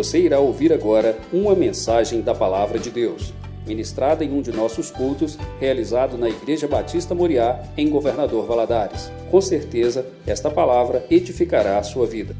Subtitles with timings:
[0.00, 3.34] Você irá ouvir agora uma mensagem da Palavra de Deus,
[3.66, 9.10] ministrada em um de nossos cultos, realizado na Igreja Batista Moriá, em Governador Valadares.
[9.30, 12.34] Com certeza, esta palavra edificará a sua vida.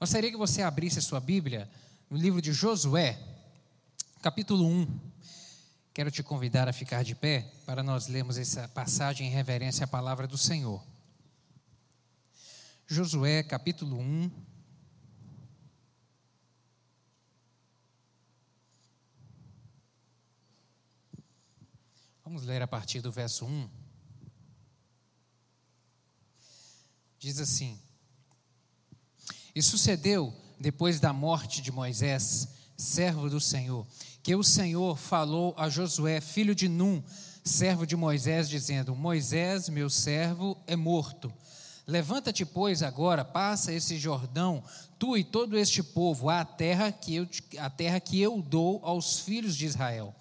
[0.00, 1.68] Gostaria que você abrisse a sua Bíblia
[2.10, 3.18] no livro de Josué,
[4.22, 4.86] capítulo 1.
[5.92, 9.86] Quero te convidar a ficar de pé para nós lermos essa passagem em reverência à
[9.86, 10.80] palavra do Senhor.
[12.88, 14.30] Josué, capítulo 1.
[22.24, 23.68] Vamos ler a partir do verso 1.
[27.18, 27.76] Diz assim:
[29.52, 33.84] E sucedeu, depois da morte de Moisés, servo do Senhor,
[34.22, 37.02] que o Senhor falou a Josué, filho de Num,
[37.42, 41.34] servo de Moisés, dizendo: Moisés, meu servo, é morto.
[41.86, 44.60] Levanta-te, pois, agora, passa esse Jordão,
[44.98, 47.28] tu e todo este povo, à terra que eu,
[47.58, 50.12] a terra que eu dou aos filhos de Israel.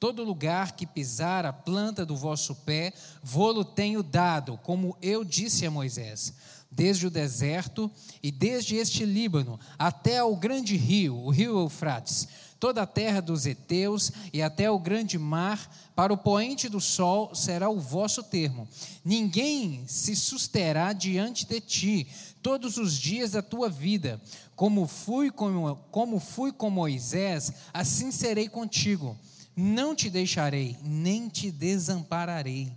[0.00, 5.66] Todo lugar que pisar a planta do vosso pé, vou-lo tenho dado, como eu disse
[5.66, 6.32] a Moisés,
[6.70, 7.90] desde o deserto
[8.22, 12.26] e desde este Líbano até ao grande rio, o rio Eufrates,
[12.62, 17.34] toda a terra dos heteus e até o grande mar, para o poente do sol
[17.34, 18.68] será o vosso termo.
[19.04, 22.06] Ninguém se susterá diante de ti
[22.40, 24.22] todos os dias da tua vida.
[24.54, 29.18] Como fui com, como fui com Moisés, assim serei contigo.
[29.56, 32.72] Não te deixarei, nem te desampararei.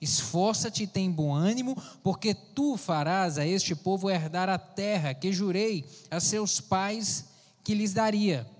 [0.00, 5.32] Esforça-te e tem bom ânimo, porque tu farás a este povo herdar a terra que
[5.32, 7.26] jurei a seus pais
[7.62, 8.57] que lhes daria.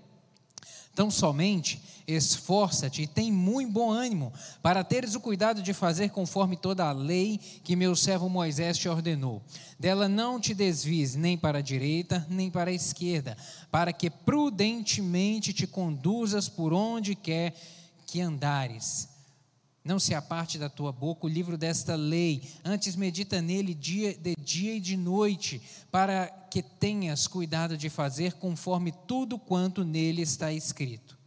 [0.99, 6.57] Tão somente esforça-te e tem muito bom ânimo, para teres o cuidado de fazer conforme
[6.57, 9.41] toda a lei que meu servo Moisés te ordenou.
[9.79, 13.37] Dela não te desvies nem para a direita, nem para a esquerda,
[13.71, 17.55] para que prudentemente te conduzas por onde quer
[18.05, 19.07] que andares.
[19.89, 24.35] Não se aparte da tua boca o livro desta lei, antes medita nele dia, de
[24.35, 30.53] dia e de noite, para que tenhas cuidado de fazer conforme tudo quanto nele está
[30.53, 31.17] escrito.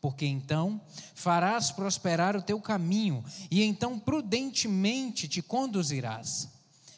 [0.00, 0.80] Porque então
[1.12, 6.53] farás prosperar o teu caminho, e então prudentemente te conduzirás.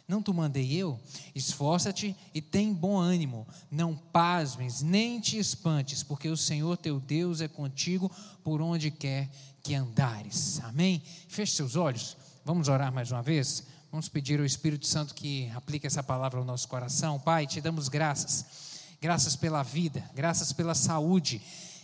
[0.09, 1.01] Não te mandei eu?
[1.35, 3.47] Esforça-te e tem bom ânimo.
[3.71, 8.11] Não pasmes, nem te espantes, porque o Senhor teu Deus é contigo
[8.45, 9.29] por onde quer
[9.63, 10.61] que andares.
[10.63, 11.03] Amém?
[11.29, 12.17] Feche seus olhos.
[12.45, 13.65] Vamos orar mais uma vez.
[13.91, 17.19] Vamos pedir ao Espírito Santo que aplique essa palavra ao nosso coração.
[17.19, 18.45] Pai, te damos graças.
[19.01, 21.41] Graças pela vida, graças pela saúde,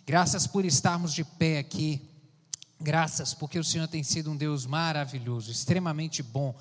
[0.06, 2.00] graças por estarmos de pé aqui.
[2.80, 6.54] Graças porque o Senhor tem sido um Deus maravilhoso, extremamente bom.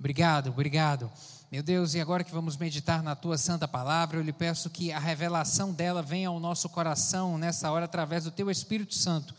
[0.00, 1.08] Obrigado, obrigado.
[1.52, 4.90] Meu Deus, e agora que vamos meditar na tua santa palavra, eu lhe peço que
[4.90, 9.34] a revelação dela venha ao nosso coração nessa hora através do teu Espírito Santo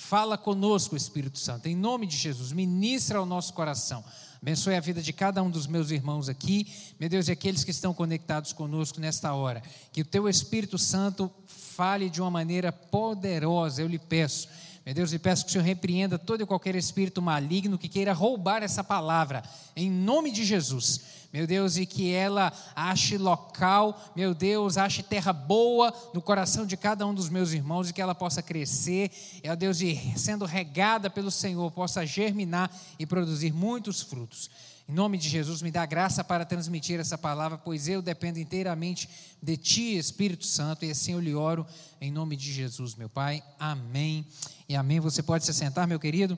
[0.00, 4.02] Fala conosco, Espírito Santo, em nome de Jesus, ministra ao nosso coração.
[4.40, 6.66] Abençoe a vida de cada um dos meus irmãos aqui,
[6.98, 9.62] meu Deus, e aqueles que estão conectados conosco nesta hora.
[9.92, 14.48] Que o teu Espírito Santo fale de uma maneira poderosa, eu lhe peço.
[14.90, 18.12] Meu Deus, lhe peço que o Senhor repreenda todo e qualquer espírito maligno que queira
[18.12, 19.40] roubar essa palavra,
[19.76, 25.32] em nome de Jesus meu Deus, e que ela ache local, meu Deus, ache terra
[25.32, 29.12] boa no coração de cada um dos meus irmãos e que ela possa crescer,
[29.44, 32.68] meu Deus, e sendo regada pelo Senhor, possa germinar
[32.98, 34.50] e produzir muitos frutos.
[34.90, 39.08] Em nome de Jesus, me dá graça para transmitir essa palavra, pois eu dependo inteiramente
[39.40, 41.64] de Ti, Espírito Santo, e assim eu lhe oro
[42.00, 43.40] em nome de Jesus, meu Pai.
[43.56, 44.26] Amém
[44.68, 44.98] e amém.
[44.98, 46.36] Você pode se sentar, meu querido.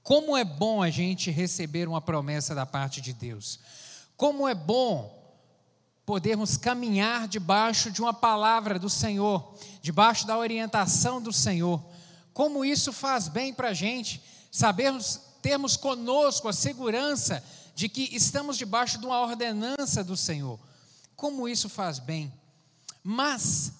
[0.00, 3.58] Como é bom a gente receber uma promessa da parte de Deus.
[4.16, 5.34] Como é bom
[6.06, 11.84] podermos caminhar debaixo de uma palavra do Senhor, debaixo da orientação do Senhor.
[12.32, 14.22] Como isso faz bem para a gente,
[14.52, 17.44] sabermos, termos conosco a segurança
[17.74, 20.58] de que estamos debaixo de uma ordenança do Senhor.
[21.14, 22.32] Como isso faz bem.
[23.02, 23.70] Mas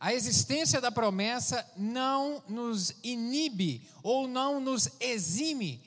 [0.00, 5.80] a existência da promessa não nos inibe ou não nos exime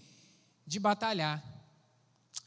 [0.66, 1.44] de batalhar,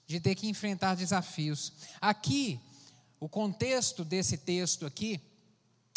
[0.06, 1.74] de ter que enfrentar desafios.
[2.00, 2.58] Aqui,
[3.20, 5.20] o contexto desse texto aqui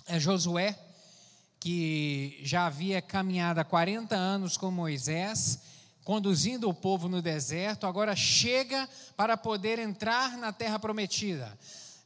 [0.05, 0.77] é Josué,
[1.57, 5.59] que já havia caminhado há 40 anos com Moisés,
[6.09, 11.55] conduzindo o povo no deserto, agora chega para poder entrar na terra prometida.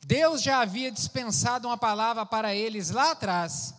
[0.06, 3.74] Deus já havia dispensado uma palavra para eles lá atrás.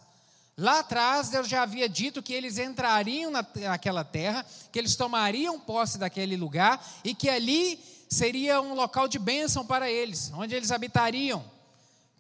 [0.57, 5.99] Lá atrás, Deus já havia dito que eles entrariam naquela terra, que eles tomariam posse
[5.99, 7.79] daquele lugar e que ali
[8.09, 11.45] seria um local de bênção para eles, onde eles habitariam.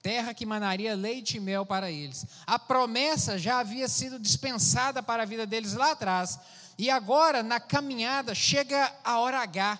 [0.02, 2.26] terra que manaria leite e mel para eles.
[2.46, 6.38] A promessa já havia sido dispensada para a vida deles lá atrás.
[6.76, 9.78] E agora, na caminhada, chega a hora H.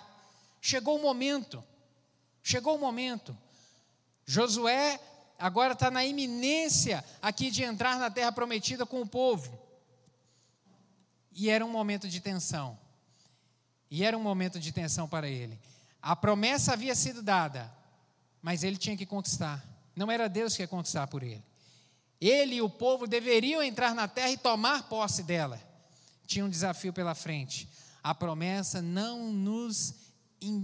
[0.61, 1.63] Chegou o momento.
[2.41, 3.37] Chegou o momento.
[4.25, 4.99] Josué
[5.37, 9.59] agora está na iminência aqui de entrar na terra prometida com o povo.
[11.31, 12.79] E era um momento de tensão.
[13.91, 15.59] E era um momento de tensão para ele.
[16.01, 17.71] A promessa havia sido dada,
[18.41, 19.63] mas ele tinha que conquistar.
[19.95, 21.43] Não era Deus que ia conquistar por ele.
[22.19, 25.61] Ele e o povo deveriam entrar na terra e tomar posse dela.
[26.25, 27.67] Tinha um desafio pela frente.
[28.03, 29.93] A promessa não nos,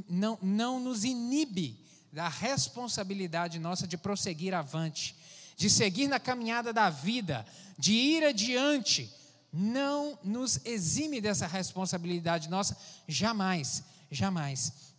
[0.08, 1.80] não, não nos inibe
[2.12, 5.16] da responsabilidade nossa de prosseguir avante,
[5.56, 7.46] de seguir na caminhada da vida,
[7.78, 9.12] de ir adiante.
[9.54, 12.78] Não nos exime dessa responsabilidade nossa,
[13.08, 14.91] jamais, jamais.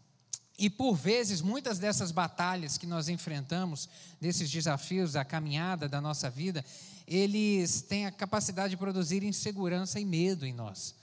[0.59, 3.89] E por vezes, muitas dessas batalhas que nós enfrentamos,
[4.21, 6.65] desses desafios da caminhada da nossa vida,
[7.07, 10.95] eles têm a capacidade de produzir insegurança e medo em nós.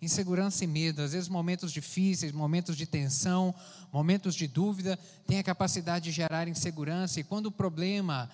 [0.00, 3.54] Insegurança e medo, às vezes momentos difíceis, momentos de tensão,
[3.92, 8.30] momentos de dúvida, têm a capacidade de gerar insegurança, e quando o problema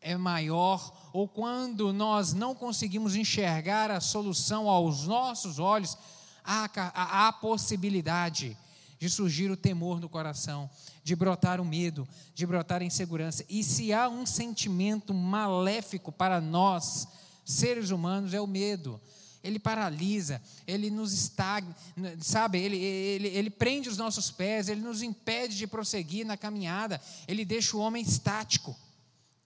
[0.00, 5.96] é maior, ou quando nós não conseguimos enxergar a solução aos nossos olhos,
[6.44, 8.56] há, há, há possibilidade
[9.02, 10.70] de surgir o temor no coração,
[11.02, 12.06] de brotar o medo,
[12.36, 13.44] de brotar a insegurança.
[13.48, 17.08] E se há um sentimento maléfico para nós,
[17.44, 19.00] seres humanos, é o medo.
[19.42, 21.74] Ele paralisa, ele nos estagna,
[22.20, 22.60] sabe?
[22.60, 27.44] Ele, ele, ele prende os nossos pés, ele nos impede de prosseguir na caminhada, ele
[27.44, 28.78] deixa o homem estático,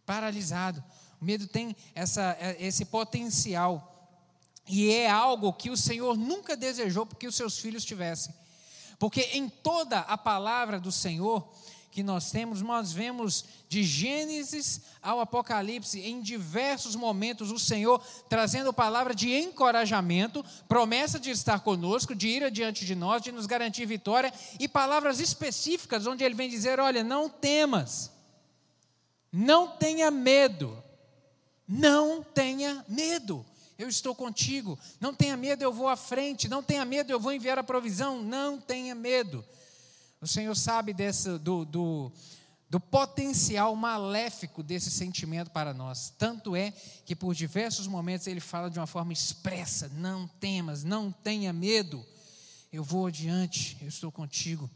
[0.05, 0.85] paralisado.
[1.19, 4.21] O medo tem essa, esse potencial,
[4.69, 8.35] e é algo que o Senhor nunca desejou que os seus filhos tivessem.
[8.99, 11.49] Porque em toda a palavra do Senhor
[11.91, 18.71] que nós temos, nós vemos de Gênesis ao Apocalipse, em diversos momentos, o Senhor trazendo
[18.71, 23.87] palavra de encorajamento, promessa de estar conosco, de ir adiante de nós, de nos garantir
[23.87, 28.13] vitória, e palavras específicas, onde Ele vem dizer: olha, não temas,
[29.33, 30.77] não tenha medo,
[31.67, 33.43] não tenha medo
[33.79, 34.79] eu estou contigo.
[35.01, 36.49] Não tenha medo, eu vou à frente.
[36.49, 38.23] Não tenha medo, eu vou enviar a provisão.
[38.23, 39.45] Não tenha medo.
[40.21, 42.11] O Senhor sabe desse, do, do,
[42.71, 46.13] do potencial maléfico desse sentimento para nós.
[46.19, 46.73] Tanto é
[47.05, 52.05] que por diversos momentos ele fala de uma forma expressa: não temas, não tenha medo.
[52.73, 54.71] Eu vou adiante, eu estou contigo.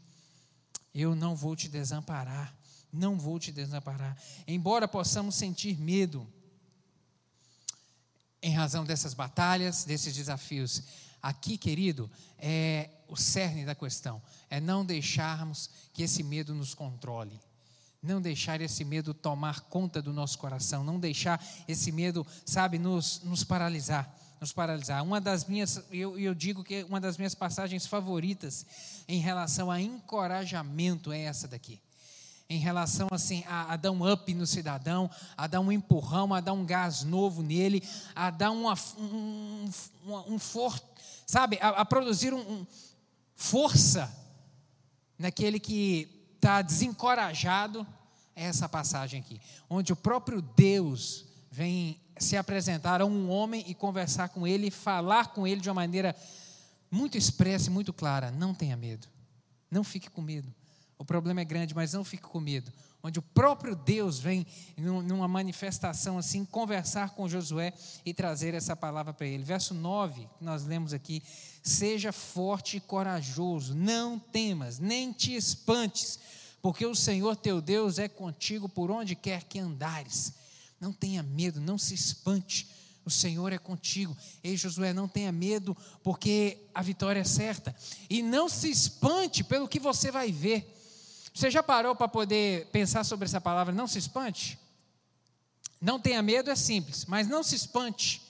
[0.93, 2.53] Eu não vou te desamparar.
[2.91, 4.17] Não vou te desamparar.
[4.45, 6.27] Embora possamos sentir medo,
[8.41, 10.83] em razão dessas batalhas, desses desafios.
[11.21, 12.09] Aqui, querido,
[12.39, 17.39] é o cerne da questão, é não deixarmos que esse medo nos controle.
[18.01, 23.21] Não deixar esse medo tomar conta do nosso coração, não deixar esse medo, sabe, nos,
[23.23, 25.03] nos paralisar, nos paralisar.
[25.03, 28.65] Uma das minhas, eu, eu digo que uma das minhas passagens favoritas
[29.07, 31.79] em relação a encorajamento é essa daqui
[32.51, 36.41] em relação assim a, a, dar um up no cidadão, a dar um empurrão, a
[36.41, 37.81] dar um gás novo nele,
[38.13, 39.69] a dar uma, um,
[40.05, 40.77] um, um for,
[41.25, 42.67] sabe, a, a produzir um, um,
[43.35, 44.13] força
[45.17, 47.87] naquele que está desencorajado.
[48.35, 53.73] É essa passagem aqui, onde o próprio Deus vem se apresentar a um homem e
[53.73, 56.13] conversar com ele, falar com ele de uma maneira
[56.89, 58.29] muito expressa e muito clara.
[58.29, 59.07] Não tenha medo,
[59.69, 60.53] não fique com medo.
[61.01, 62.71] O problema é grande, mas não fique com medo.
[63.01, 64.45] Onde o próprio Deus vem
[64.77, 67.73] numa manifestação assim, conversar com Josué
[68.05, 69.43] e trazer essa palavra para ele.
[69.43, 71.23] Verso 9, que nós lemos aqui:
[71.63, 76.19] Seja forte e corajoso, não temas, nem te espantes,
[76.61, 80.33] porque o Senhor teu Deus é contigo por onde quer que andares.
[80.79, 82.69] Não tenha medo, não se espante.
[83.03, 84.15] O Senhor é contigo.
[84.43, 87.75] Ei, Josué, não tenha medo, porque a vitória é certa.
[88.07, 90.77] E não se espante pelo que você vai ver
[91.33, 93.73] você já parou para poder pensar sobre essa palavra?
[93.73, 94.59] Não se espante?
[95.79, 98.21] Não tenha medo é simples, mas não se espante.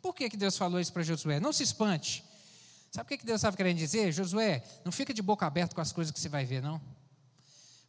[0.00, 1.40] Por que, que Deus falou isso para Josué?
[1.40, 2.24] Não se espante.
[2.92, 4.12] Sabe o que, que Deus estava querendo dizer?
[4.12, 6.80] Josué, não fica de boca aberta com as coisas que você vai ver, não.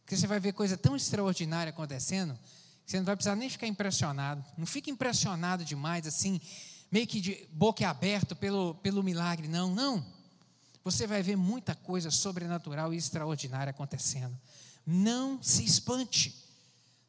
[0.00, 2.36] Porque você vai ver coisa tão extraordinária acontecendo,
[2.84, 4.44] que você não vai precisar nem ficar impressionado.
[4.56, 6.40] Não fique impressionado demais, assim,
[6.90, 10.04] meio que de boca aberta pelo, pelo milagre, não, não
[10.90, 14.36] você vai ver muita coisa sobrenatural e extraordinária acontecendo.
[14.90, 16.34] Não se espante.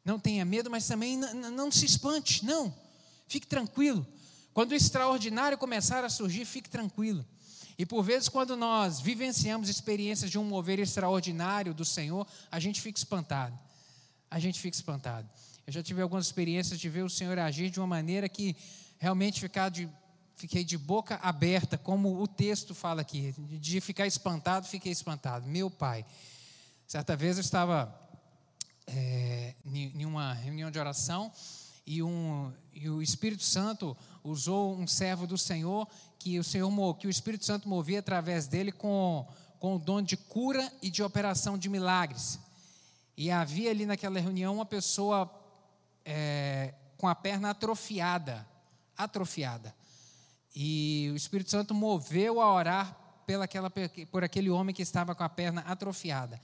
[0.04, 2.44] Não tenha medo, mas também não, se espante.
[2.44, 2.74] Não.
[3.26, 4.06] Fique tranquilo.
[4.52, 7.24] Quando o extraordinário começar a surgir, fique tranquilo.
[7.78, 12.82] E por vezes, quando nós vivenciamos experiências de um mover extraordinário do Senhor, a gente
[12.82, 13.58] fica espantado.
[14.30, 15.26] a gente fica espantado.
[15.66, 18.54] Eu já tive algumas experiências de ver o Senhor agir de uma maneira que
[18.98, 19.88] realmente ficar de,
[20.36, 25.48] fiquei de boca aberta, como o texto fala aqui, de ficar espantado, fiquei espantado.
[25.48, 26.04] Meu pai,
[26.90, 27.96] certa vez eu estava
[28.84, 31.30] é, em uma reunião de oração
[31.86, 35.86] e, um, e o Espírito Santo usou um servo do Senhor
[36.18, 39.24] que o Senhor que o Espírito Santo movia através dele com,
[39.60, 42.40] com o dom de cura e de operação de milagres.
[43.16, 45.32] E havia ali naquela reunião uma pessoa
[46.04, 48.44] é, com a perna atrofiada,
[48.98, 49.72] atrofiada.
[50.56, 53.70] E o Espírito Santo moveu a orar pelaquela,
[54.10, 56.40] por aquele homem que estava com a perna atrofiada.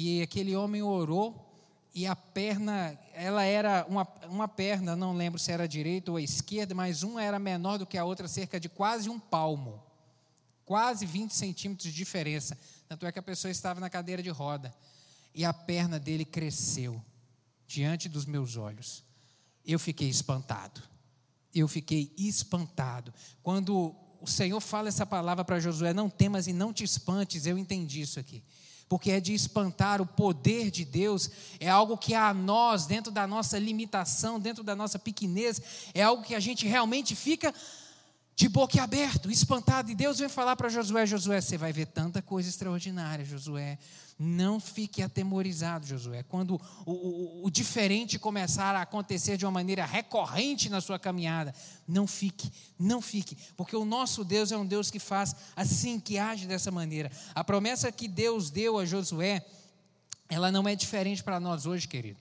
[0.00, 1.44] E aquele homem orou
[1.92, 6.16] e a perna, ela era uma, uma perna, não lembro se era a direita ou
[6.16, 9.82] a esquerda, mas uma era menor do que a outra, cerca de quase um palmo.
[10.64, 12.56] Quase 20 centímetros de diferença.
[12.86, 14.72] Tanto é que a pessoa estava na cadeira de roda.
[15.34, 17.02] E a perna dele cresceu
[17.66, 19.02] diante dos meus olhos.
[19.66, 20.80] Eu fiquei espantado.
[21.52, 23.12] Eu fiquei espantado.
[23.42, 27.58] Quando o Senhor fala essa palavra para Josué, não temas e não te espantes, eu
[27.58, 28.44] entendi isso aqui
[28.88, 31.30] porque é de espantar o poder de Deus,
[31.60, 35.60] é algo que a nós, dentro da nossa limitação, dentro da nossa pequenez,
[35.92, 37.54] é algo que a gente realmente fica
[38.38, 39.90] de boca aberta, espantado.
[39.90, 43.76] E Deus vem falar para Josué: Josué, você vai ver tanta coisa extraordinária, Josué.
[44.16, 46.22] Não fique atemorizado, Josué.
[46.22, 46.54] Quando
[46.86, 51.52] o, o, o, diferente começar a acontecer de uma maneira recorrente na sua caminhada,
[51.86, 56.16] não fique, não fique, porque o nosso Deus é um Deus que faz assim, que
[56.16, 57.10] age dessa maneira.
[57.34, 59.44] A promessa que Deus deu a Josué,
[60.28, 62.20] ela não é diferente para nós hoje, querido.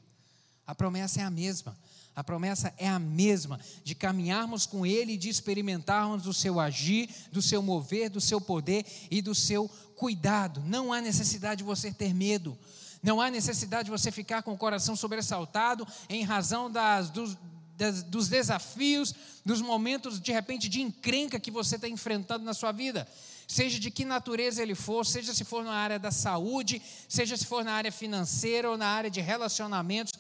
[0.66, 1.78] A promessa é a mesma.
[2.18, 7.12] A promessa é a mesma, de caminharmos com Ele e de experimentarmos do seu agir,
[7.32, 10.64] do seu mover, do seu poder e do seu cuidado.
[10.66, 12.58] Não há necessidade de você ter medo.
[13.04, 17.38] Não há necessidade de você ficar com o coração sobressaltado em razão das, dos,
[17.78, 19.14] das, dos desafios,
[19.46, 23.08] dos momentos de repente de encrenca que você está enfrentando na sua vida.
[23.48, 27.46] Seja de que natureza ele for, seja se for na área da saúde, seja se
[27.46, 30.14] for na área financeira ou na área de relacionamentos,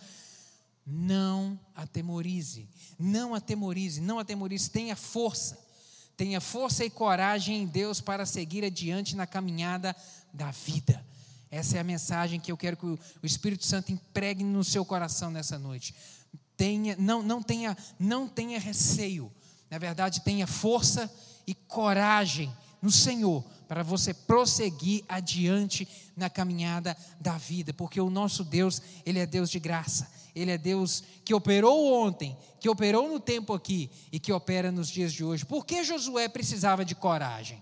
[0.89, 5.59] não atemorize, não atemorize, não atemorize, tenha força,
[6.15, 9.93] tenha força e coragem em Deus para seguir adiante na caminhada
[10.33, 11.05] da vida.
[11.51, 15.29] Essa é a mensagem que eu quero que o Espírito Santo empregue no seu coração
[15.29, 15.93] nessa noite.
[16.55, 19.31] Tenha, não, não, tenha, não tenha receio,
[19.69, 21.11] na verdade, tenha força
[21.45, 22.51] e coragem
[22.81, 29.19] no Senhor para você prosseguir adiante na caminhada da vida, porque o nosso Deus, Ele
[29.19, 30.09] é Deus de graça,
[30.41, 34.87] ele é Deus que operou ontem, que operou no tempo aqui e que opera nos
[34.87, 35.43] dias de hoje.
[35.43, 37.61] Por que Josué precisava de coragem?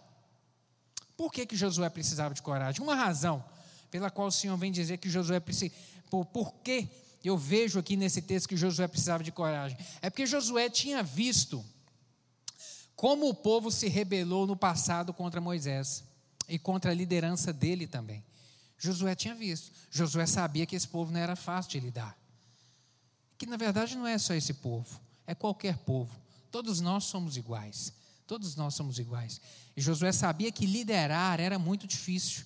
[1.16, 2.84] Por que, que Josué precisava de coragem?
[2.84, 3.44] Uma razão
[3.90, 5.74] pela qual o Senhor vem dizer que Josué precisa.
[6.10, 6.90] Por, por que
[7.24, 9.78] eu vejo aqui nesse texto que Josué precisava de coragem?
[10.02, 11.64] É porque Josué tinha visto
[12.96, 16.04] como o povo se rebelou no passado contra Moisés
[16.48, 18.24] e contra a liderança dele também.
[18.78, 19.72] Josué tinha visto.
[19.90, 22.18] Josué sabia que esse povo não era fácil de lidar
[23.38, 26.12] que na verdade não é só esse povo, é qualquer povo.
[26.52, 27.94] Todos nós somos iguais.
[28.26, 29.40] Todos nós somos iguais.
[29.76, 32.46] E Josué sabia que liderar era muito difícil.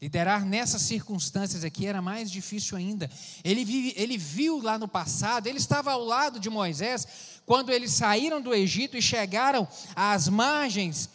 [0.00, 3.08] Liderar nessas circunstâncias aqui era mais difícil ainda.
[3.44, 7.06] Ele, vive, ele viu lá no passado, ele estava ao lado de Moisés,
[7.50, 9.66] quando eles saíram do Egito e chegaram
[9.96, 11.10] às margens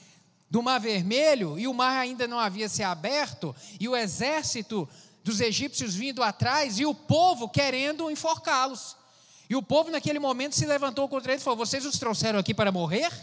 [0.51, 4.85] do Mar Vermelho, e o mar ainda não havia se aberto, e o exército
[5.23, 8.97] dos egípcios vindo atrás, e o povo querendo enforcá-los.
[9.49, 12.53] E o povo naquele momento se levantou contra eles e falou: Vocês os trouxeram aqui
[12.53, 13.13] para morrer?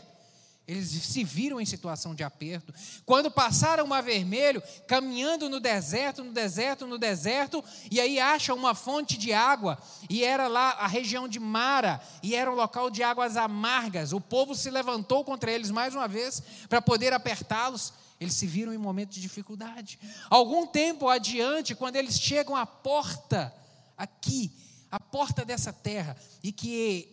[0.73, 2.73] Eles se viram em situação de aperto.
[3.05, 8.57] Quando passaram o Mar Vermelho, caminhando no deserto, no deserto, no deserto, e aí acham
[8.57, 12.91] uma fonte de água, e era lá a região de Mara, e era um local
[12.91, 14.13] de águas amargas.
[14.13, 17.93] O povo se levantou contra eles mais uma vez para poder apertá-los.
[18.19, 19.99] Eles se viram em momento de dificuldade.
[20.31, 23.53] Algum tempo adiante, quando eles chegam à porta,
[23.97, 24.51] aqui,
[24.91, 27.09] a porta dessa terra e que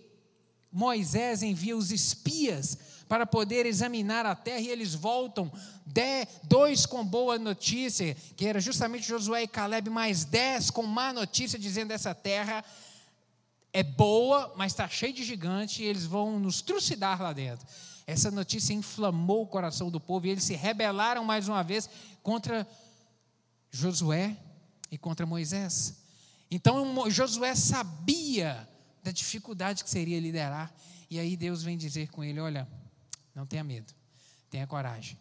[0.71, 2.77] Moisés envia os espias
[3.09, 5.51] para poder examinar a terra e eles voltam,
[5.83, 11.11] dez, dois com boa notícia, que era justamente Josué e Caleb, mais dez com má
[11.11, 12.63] notícia, dizendo essa terra
[13.73, 17.67] é boa, mas está cheia de gigantes e eles vão nos trucidar lá dentro.
[18.05, 21.89] Essa notícia inflamou o coração do povo e eles se rebelaram mais uma vez
[22.21, 22.67] contra
[23.71, 24.37] Josué
[24.91, 25.97] e contra Moisés.
[26.49, 28.67] Então Josué sabia
[29.03, 30.71] da dificuldade que seria liderar.
[31.09, 32.67] E aí Deus vem dizer com ele: Olha,
[33.39, 33.93] não tenha medo,
[34.49, 35.17] tenha coragem.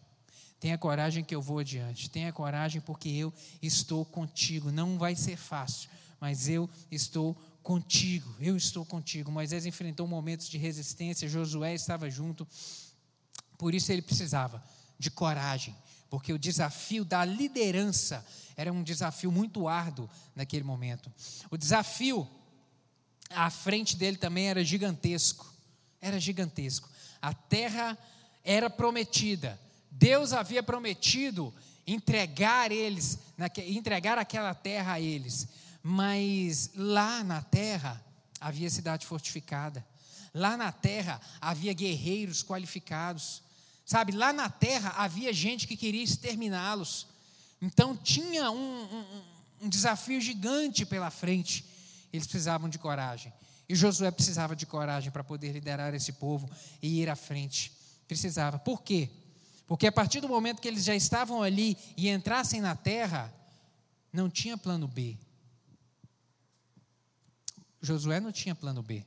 [0.59, 2.09] Tenha coragem que eu vou adiante.
[2.09, 4.73] Tenha coragem porque eu estou contigo.
[4.73, 7.33] Não vai ser fácil, mas eu estou
[7.63, 9.31] contigo, eu estou contigo.
[9.31, 12.45] Moisés enfrentou momentos de resistência, Josué estava junto,
[13.57, 14.61] por isso ele precisava
[14.97, 15.73] de coragem,
[16.09, 18.25] porque o desafio da liderança
[18.57, 21.09] era um desafio muito árduo naquele momento.
[21.49, 22.27] O desafio
[23.29, 25.53] à frente dele também era gigantesco.
[26.01, 26.89] Era gigantesco.
[27.21, 27.97] A terra
[28.43, 29.59] era prometida.
[29.91, 31.53] Deus havia prometido
[31.85, 33.19] entregar eles,
[33.67, 35.47] entregar aquela terra a eles.
[35.81, 38.03] Mas lá na terra
[38.39, 39.85] havia cidade fortificada.
[40.33, 43.41] Lá na terra havia guerreiros qualificados.
[43.85, 47.07] Sabe, lá na terra havia gente que queria exterminá-los.
[47.61, 49.23] Então tinha um, um,
[49.63, 51.65] um desafio gigante pela frente.
[52.13, 53.33] Eles precisavam de coragem.
[53.69, 56.49] E Josué precisava de coragem para poder liderar esse povo
[56.81, 57.71] e ir à frente.
[58.07, 58.57] Precisava.
[58.57, 59.09] Por quê?
[59.67, 63.31] Porque a partir do momento que eles já estavam ali e entrassem na terra,
[64.11, 65.15] não tinha plano B.
[67.79, 69.05] Josué não tinha plano B.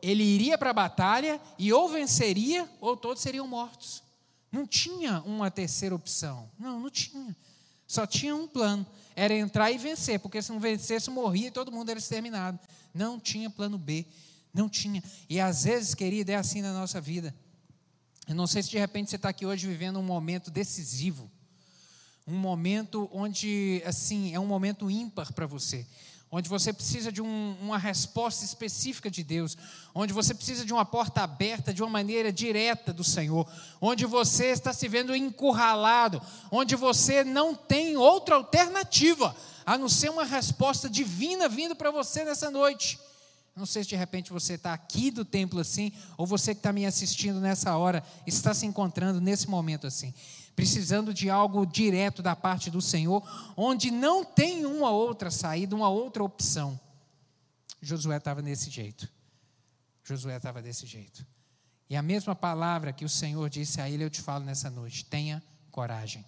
[0.00, 4.02] Ele iria para a batalha e ou venceria ou todos seriam mortos.
[4.50, 6.50] Não tinha uma terceira opção.
[6.58, 7.36] Não, não tinha.
[7.86, 11.72] Só tinha um plano: era entrar e vencer, porque se não vencesse, morria e todo
[11.72, 12.58] mundo era exterminado.
[12.92, 14.06] Não tinha plano B.
[14.52, 15.02] Não tinha.
[15.28, 17.34] E às vezes, querida, é assim na nossa vida.
[18.26, 21.30] Eu não sei se de repente você está aqui hoje vivendo um momento decisivo,
[22.26, 25.86] um momento onde, assim, é um momento ímpar para você,
[26.36, 29.56] onde você precisa de um, uma resposta específica de Deus,
[29.94, 33.50] onde você precisa de uma porta aberta de uma maneira direta do Senhor,
[33.80, 40.10] onde você está se vendo encurralado, onde você não tem outra alternativa a não ser
[40.10, 43.00] uma resposta divina vindo para você nessa noite.
[43.56, 46.70] Não sei se de repente você está aqui do templo assim, ou você que está
[46.70, 50.12] me assistindo nessa hora, está se encontrando nesse momento assim,
[50.56, 53.22] precisando de algo direto da parte do Senhor,
[53.54, 56.80] onde não tem uma outra saída, uma outra opção.
[57.80, 59.06] Josué estava desse jeito.
[60.02, 61.26] Josué estava desse jeito.
[61.90, 65.04] E a mesma palavra que o Senhor disse a ele, eu te falo nessa noite:
[65.04, 66.24] tenha coragem.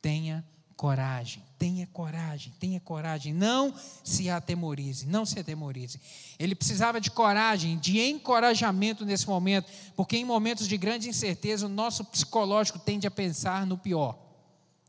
[0.00, 0.46] Tenha
[0.76, 5.98] coragem, tenha coragem, tenha coragem, não se atemorize, não se atemorize.
[6.38, 11.70] Ele precisava de coragem, de encorajamento nesse momento, porque em momentos de grande incerteza o
[11.70, 14.18] nosso psicológico tende a pensar no pior.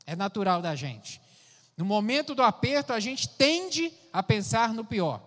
[0.05, 1.21] É natural da gente.
[1.77, 5.21] No momento do aperto, a gente tende a pensar no pior.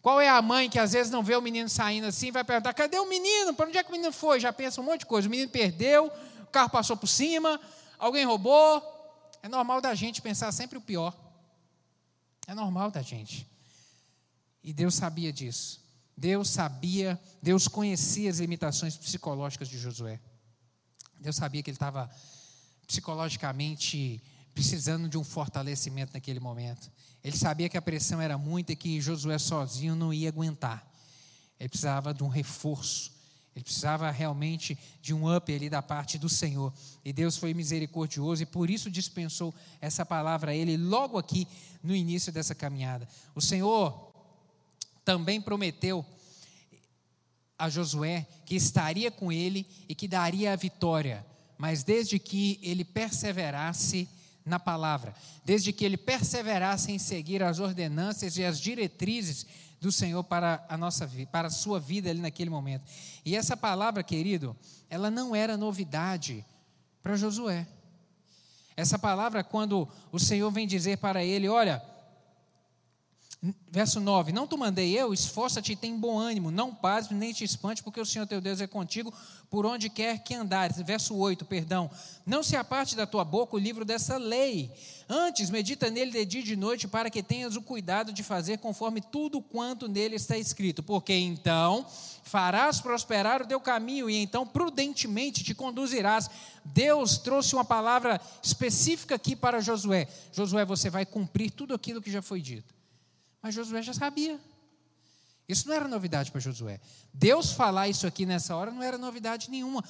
[0.00, 2.72] Qual é a mãe que às vezes não vê o menino saindo assim, vai perguntar:
[2.72, 3.52] cadê o menino?
[3.52, 4.38] Para onde é que o menino foi?
[4.38, 5.28] Já pensa um monte de coisa.
[5.28, 6.06] O menino perdeu,
[6.42, 7.60] o carro passou por cima,
[7.98, 8.99] alguém roubou,
[9.42, 11.16] é normal da gente pensar sempre o pior.
[12.46, 13.46] É normal da gente.
[14.62, 15.80] E Deus sabia disso.
[16.16, 20.20] Deus sabia, Deus conhecia as limitações psicológicas de Josué.
[21.18, 22.10] Deus sabia que ele estava
[22.86, 24.22] psicologicamente
[24.52, 26.90] precisando de um fortalecimento naquele momento.
[27.22, 30.86] Ele sabia que a pressão era muita e que Josué sozinho não ia aguentar.
[31.58, 33.12] Ele precisava de um reforço.
[33.54, 36.72] Ele precisava realmente de um up ali da parte do Senhor.
[37.04, 41.48] E Deus foi misericordioso e por isso dispensou essa palavra a ele logo aqui
[41.82, 43.08] no início dessa caminhada.
[43.34, 44.12] O Senhor
[45.04, 46.04] também prometeu
[47.58, 51.26] a Josué que estaria com ele e que daria a vitória,
[51.58, 54.08] mas desde que ele perseverasse
[54.44, 59.46] na palavra, desde que ele perseverasse em seguir as ordenanças e as diretrizes
[59.80, 62.84] do Senhor para a nossa para a sua vida ali naquele momento.
[63.24, 64.56] E essa palavra, querido,
[64.88, 66.44] ela não era novidade
[67.02, 67.66] para Josué.
[68.76, 71.82] Essa palavra, quando o Senhor vem dizer para ele: Olha,
[73.70, 77.44] verso 9: Não te mandei eu, esforça-te e tem bom ânimo, não pasme nem te
[77.44, 79.12] espante, porque o Senhor teu Deus é contigo
[79.48, 80.76] por onde quer que andares.
[80.78, 81.90] Verso 8, perdão.
[82.26, 84.70] Não se aparte da tua boca o livro dessa lei.
[85.08, 88.58] Antes, medita nele de dia e de noite, para que tenhas o cuidado de fazer
[88.58, 90.82] conforme tudo quanto nele está escrito.
[90.82, 91.86] Porque então
[92.22, 96.30] farás prosperar o teu caminho e então prudentemente te conduzirás.
[96.64, 100.06] Deus trouxe uma palavra específica aqui para Josué.
[100.30, 102.79] Josué, você vai cumprir tudo aquilo que já foi dito.
[103.42, 104.38] Mas Josué já sabia.
[105.48, 106.80] Isso não era novidade para Josué.
[107.12, 109.84] Deus falar isso aqui nessa hora não era novidade nenhuma.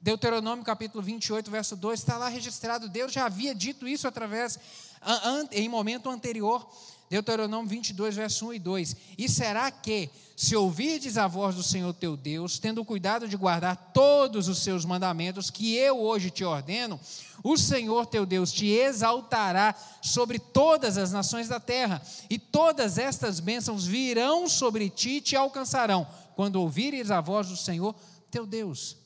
[0.00, 2.88] Deuteronômio capítulo 28, verso 2, está lá registrado.
[2.88, 4.58] Deus já havia dito isso através,
[5.52, 6.68] em momento anterior.
[7.12, 8.96] Deuteronômio 22, verso 1 e 2.
[9.18, 13.76] E será que, se ouvirdes a voz do Senhor teu Deus, tendo cuidado de guardar
[13.92, 16.98] todos os seus mandamentos que eu hoje te ordeno,
[17.44, 23.40] o Senhor teu Deus te exaltará sobre todas as nações da terra, e todas estas
[23.40, 27.94] bênçãos virão sobre ti e te alcançarão, quando ouvires a voz do Senhor
[28.30, 28.96] teu Deus.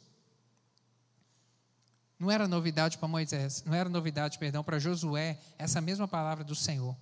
[2.20, 6.54] Não era novidade para Moisés, não era novidade, perdão, para Josué, essa mesma palavra do
[6.54, 6.96] Senhor.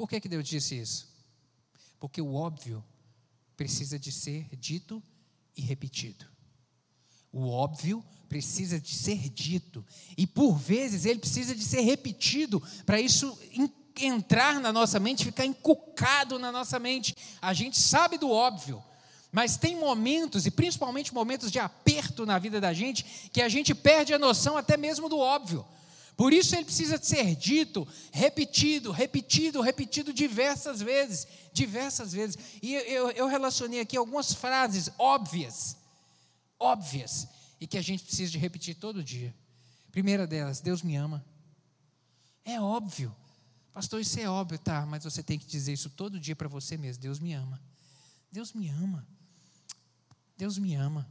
[0.00, 1.06] Por que, que Deus disse isso?
[1.98, 2.82] Porque o óbvio
[3.54, 5.02] precisa de ser dito
[5.54, 6.24] e repetido.
[7.30, 9.84] O óbvio precisa de ser dito.
[10.16, 13.38] E por vezes ele precisa de ser repetido para isso
[14.00, 17.14] entrar na nossa mente, ficar encucado na nossa mente.
[17.42, 18.82] A gente sabe do óbvio.
[19.30, 23.74] Mas tem momentos, e principalmente momentos de aperto na vida da gente, que a gente
[23.74, 25.62] perde a noção até mesmo do óbvio.
[26.16, 32.38] Por isso ele precisa ser dito, repetido, repetido, repetido diversas vezes, diversas vezes.
[32.62, 35.76] E eu, eu relacionei aqui algumas frases óbvias,
[36.58, 37.26] óbvias,
[37.60, 39.34] e que a gente precisa de repetir todo dia.
[39.90, 41.24] Primeira delas, Deus me ama.
[42.44, 43.14] É óbvio.
[43.72, 46.76] Pastor, isso é óbvio, tá, mas você tem que dizer isso todo dia para você
[46.76, 47.02] mesmo.
[47.02, 47.60] Deus me ama.
[48.30, 49.06] Deus me ama.
[50.36, 51.10] Deus me ama.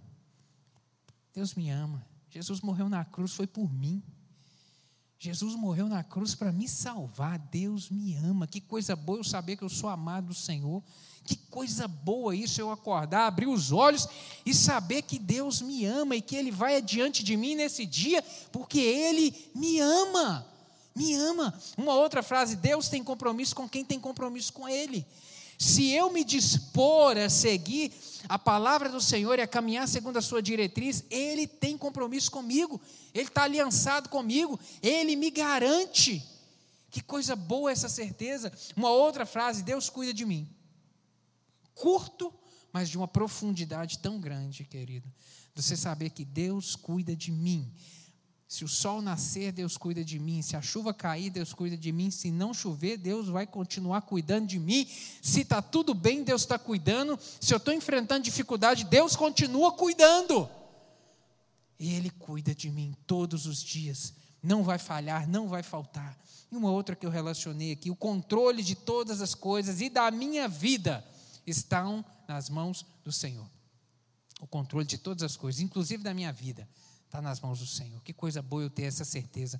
[1.33, 2.05] Deus me ama.
[2.29, 4.03] Jesus morreu na cruz, foi por mim.
[5.21, 7.37] Jesus morreu na cruz para me salvar.
[7.37, 8.47] Deus me ama.
[8.47, 10.81] Que coisa boa eu saber que eu sou amado do Senhor.
[11.25, 14.07] Que coisa boa isso eu acordar, abrir os olhos
[14.45, 18.23] e saber que Deus me ama e que Ele vai adiante de mim nesse dia,
[18.49, 20.47] porque Ele me ama.
[20.95, 21.53] Me ama.
[21.77, 25.05] Uma outra frase: Deus tem compromisso com quem tem compromisso com Ele.
[25.59, 27.91] Se eu me dispor a seguir
[28.29, 32.79] a palavra do Senhor e a caminhar segundo a sua diretriz, Ele tem compromisso comigo,
[33.13, 36.25] Ele está aliançado comigo, Ele me garante.
[36.89, 38.53] Que coisa boa essa certeza.
[38.73, 40.49] Uma outra frase: Deus cuida de mim.
[41.75, 42.33] Curto,
[42.71, 45.11] mas de uma profundidade tão grande, querido.
[45.53, 47.69] Você saber que Deus cuida de mim.
[48.49, 50.41] Se o sol nascer, Deus cuida de mim.
[50.41, 52.09] Se a chuva cair, Deus cuida de mim.
[52.09, 54.87] Se não chover, Deus vai continuar cuidando de mim.
[55.21, 57.17] Se está tudo bem, Deus está cuidando.
[57.39, 60.49] Se eu estou enfrentando dificuldade, Deus continua cuidando.
[61.79, 64.15] E Ele cuida de mim todos os dias.
[64.41, 66.17] Não vai falhar, não vai faltar.
[66.51, 70.09] E uma outra que eu relacionei aqui: o controle de todas as coisas e da
[70.09, 71.05] minha vida
[71.45, 73.45] estão nas mãos do Senhor.
[74.41, 76.67] O controle de todas as coisas, inclusive da minha vida
[77.09, 78.01] está nas mãos do Senhor.
[78.03, 79.59] Que coisa boa eu ter essa certeza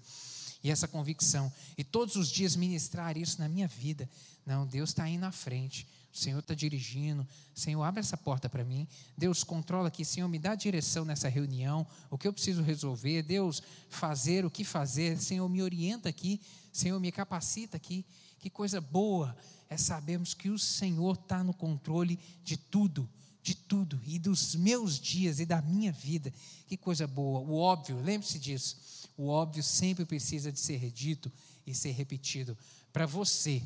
[0.63, 1.51] e essa convicção.
[1.75, 4.07] E todos os dias ministrar isso na minha vida.
[4.45, 5.87] Não, Deus está aí na frente.
[6.13, 7.27] O Senhor está dirigindo.
[7.55, 8.87] Senhor, abre essa porta para mim.
[9.17, 10.05] Deus, controla aqui.
[10.05, 11.87] Senhor, me dá direção nessa reunião.
[12.09, 13.23] O que eu preciso resolver.
[13.23, 15.17] Deus, fazer o que fazer.
[15.17, 16.39] Senhor, me orienta aqui.
[16.71, 18.05] Senhor, me capacita aqui.
[18.37, 19.35] Que coisa boa
[19.67, 23.09] é sabermos que o Senhor está no controle de tudo
[23.41, 26.33] de tudo e dos meus dias e da minha vida.
[26.67, 27.39] Que coisa boa.
[27.39, 28.77] O óbvio, lembre-se disso.
[29.17, 31.31] O óbvio sempre precisa de ser dito
[31.65, 32.57] e ser repetido
[32.91, 33.61] para você.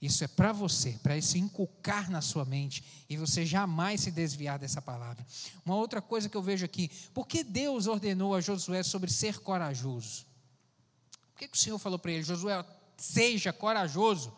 [0.00, 4.58] Isso é para você, para isso inculcar na sua mente e você jamais se desviar
[4.58, 5.26] dessa palavra.
[5.64, 9.40] Uma outra coisa que eu vejo aqui, por que Deus ordenou a Josué sobre ser
[9.40, 10.24] corajoso?
[11.32, 12.64] Por que, que o Senhor falou para ele, Josué,
[12.96, 14.32] seja corajoso?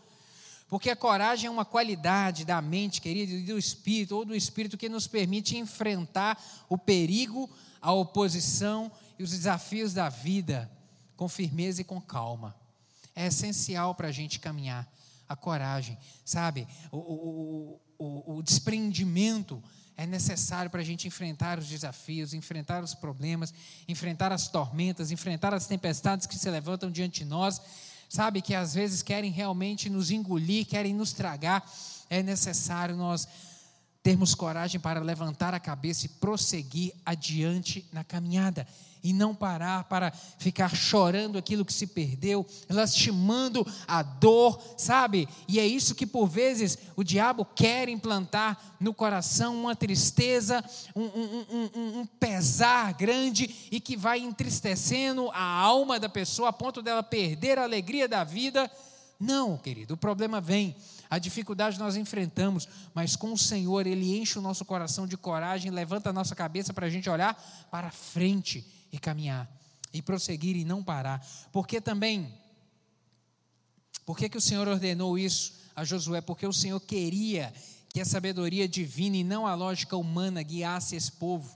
[0.72, 4.78] Porque a coragem é uma qualidade da mente, querido, e do espírito, ou do espírito
[4.78, 10.70] que nos permite enfrentar o perigo, a oposição e os desafios da vida
[11.14, 12.56] com firmeza e com calma.
[13.14, 14.90] É essencial para a gente caminhar.
[15.28, 16.66] A coragem, sabe?
[16.90, 19.62] O, o, o, o desprendimento
[19.94, 23.52] é necessário para a gente enfrentar os desafios, enfrentar os problemas,
[23.86, 27.60] enfrentar as tormentas, enfrentar as tempestades que se levantam diante de nós
[28.12, 31.66] sabe, que às vezes querem realmente nos engolir, querem nos tragar,
[32.10, 33.26] é necessário nós
[34.02, 38.66] termos coragem para levantar a cabeça e prosseguir adiante na caminhada
[39.02, 45.28] e não parar para ficar chorando aquilo que se perdeu, lastimando a dor, sabe?
[45.48, 51.02] E é isso que por vezes o diabo quer implantar no coração uma tristeza, um,
[51.02, 56.80] um, um, um pesar grande e que vai entristecendo a alma da pessoa a ponto
[56.80, 58.70] dela perder a alegria da vida.
[59.18, 60.76] Não, querido, o problema vem
[61.12, 65.70] a dificuldade nós enfrentamos, mas com o Senhor Ele enche o nosso coração de coragem,
[65.70, 67.34] levanta a nossa cabeça para a gente olhar
[67.70, 69.46] para frente e caminhar,
[69.92, 71.22] e prosseguir e não parar.
[71.52, 72.32] Porque também,
[74.06, 76.22] por que, que o Senhor ordenou isso a Josué?
[76.22, 77.52] Porque o Senhor queria
[77.90, 81.54] que a sabedoria divina e não a lógica humana guiasse esse povo.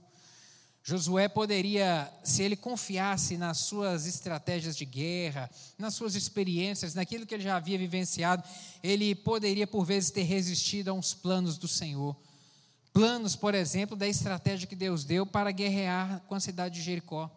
[0.88, 7.34] Josué poderia, se ele confiasse nas suas estratégias de guerra, nas suas experiências, naquilo que
[7.34, 8.44] ele já havia vivenciado,
[8.84, 12.14] ele poderia por vezes ter resistido a uns planos do Senhor.
[12.92, 17.28] Planos, por exemplo, da estratégia que Deus deu para guerrear com a cidade de Jericó,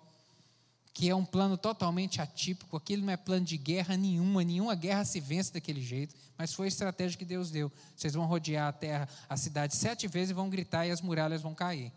[0.93, 5.03] que é um plano totalmente atípico, aquilo não é plano de guerra nenhuma, nenhuma guerra
[5.05, 7.71] se vence daquele jeito, mas foi a estratégia que Deus deu.
[7.97, 11.41] Vocês vão rodear a terra, a cidade sete vezes e vão gritar e as muralhas
[11.41, 11.91] vão cair.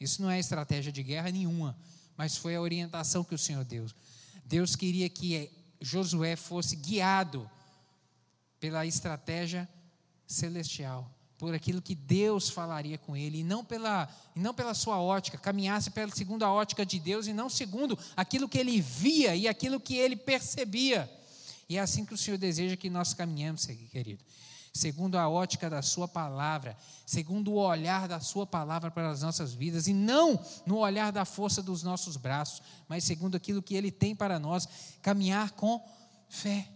[0.00, 1.76] Isso não é estratégia de guerra nenhuma,
[2.16, 3.86] mas foi a orientação que o Senhor deu.
[4.46, 7.48] Deus queria que Josué fosse guiado
[8.58, 9.68] pela estratégia
[10.26, 15.00] celestial, por aquilo que Deus falaria com ele, e não pela, e não pela sua
[15.00, 19.34] ótica, caminhasse pela segundo a ótica de Deus e não segundo aquilo que ele via
[19.34, 21.10] e aquilo que ele percebia.
[21.68, 24.22] E é assim que o Senhor deseja que nós caminhemos, querido.
[24.72, 29.52] Segundo a ótica da Sua palavra, segundo o olhar da Sua palavra para as nossas
[29.52, 33.90] vidas, e não no olhar da força dos nossos braços, mas segundo aquilo que Ele
[33.90, 34.68] tem para nós,
[35.02, 35.82] caminhar com
[36.28, 36.68] fé.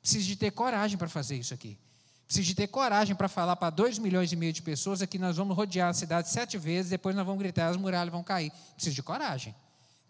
[0.00, 1.78] Precisa de ter coragem para fazer isso aqui.
[2.26, 5.38] Precisa de ter coragem para falar para dois milhões e meio de pessoas aqui nós
[5.38, 8.52] vamos rodear a cidade sete vezes, depois nós vamos gritar, as muralhas vão cair.
[8.74, 9.54] Precisa de coragem.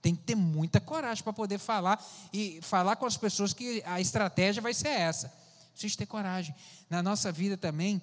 [0.03, 4.01] Tem que ter muita coragem para poder falar e falar com as pessoas que a
[4.01, 5.33] estratégia vai ser essa.
[5.79, 6.55] Precisa ter coragem.
[6.91, 8.03] Na nossa vida também,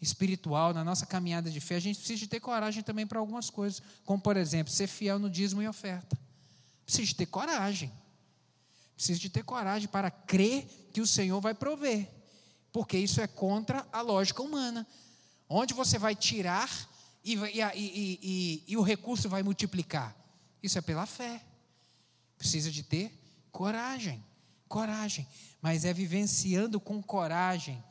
[0.00, 3.82] espiritual, na nossa caminhada de fé, a gente precisa ter coragem também para algumas coisas.
[4.04, 6.18] Como, por exemplo, ser fiel no dízimo e oferta.
[6.84, 7.92] Precisa ter coragem.
[8.94, 12.08] Precisa ter coragem para crer que o Senhor vai prover
[12.72, 14.86] porque isso é contra a lógica humana.
[15.48, 16.70] Onde você vai tirar
[17.24, 20.14] e, e, e, e, o recurso vai multiplicar?
[20.62, 21.44] Isso é pela fé.
[22.36, 23.12] Precisa de ter
[23.50, 24.24] coragem,
[24.68, 25.26] coragem.
[25.60, 27.82] Mas é vivenciando com coragem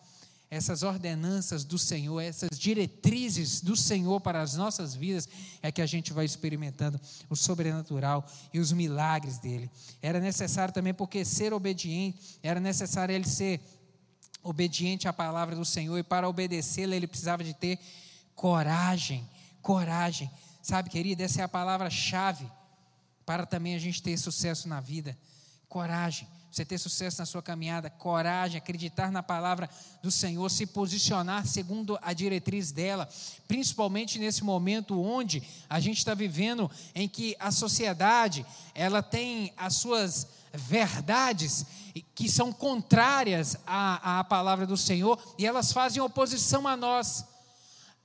[0.49, 5.27] essas ordenanças do Senhor, essas diretrizes do Senhor para as nossas vidas,
[5.61, 6.99] é que a gente vai experimentando
[7.29, 9.69] o sobrenatural e os milagres dele.
[10.01, 13.59] Era necessário também, porque ser obediente, era necessário ele ser
[14.41, 17.77] obediente à palavra do Senhor, e para obedecê-la ele precisava de ter
[18.33, 19.27] coragem,
[19.61, 20.31] coragem.
[20.61, 22.49] Sabe, querida, essa é a palavra-chave
[23.25, 25.17] para também a gente ter sucesso na vida.
[25.67, 29.69] Coragem, você ter sucesso na sua caminhada, coragem, acreditar na palavra
[30.01, 33.07] do Senhor, se posicionar segundo a diretriz dela,
[33.47, 39.75] principalmente nesse momento onde a gente está vivendo, em que a sociedade ela tem as
[39.75, 41.65] suas verdades
[42.15, 47.25] que são contrárias à, à palavra do Senhor e elas fazem oposição a nós.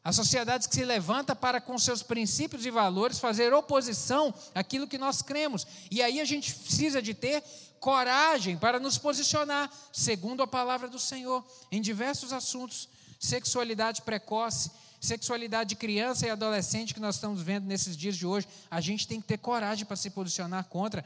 [0.04, 4.98] A sociedade que se levanta para, com seus princípios e valores, fazer oposição àquilo que
[4.98, 5.64] nós cremos.
[5.92, 7.42] E aí a gente precisa de ter
[7.82, 12.88] coragem para nos posicionar, segundo a palavra do Senhor, em diversos assuntos.
[13.18, 18.46] Sexualidade precoce, sexualidade de criança e adolescente que nós estamos vendo nesses dias de hoje.
[18.70, 21.04] A gente tem que ter coragem para se posicionar contra.